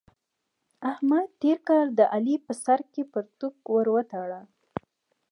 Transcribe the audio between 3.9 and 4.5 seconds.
وتاړه.